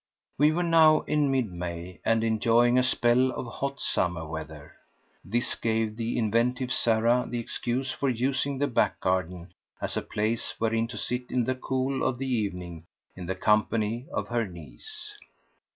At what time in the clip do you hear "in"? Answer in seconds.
1.01-1.29, 11.29-11.43, 13.15-13.27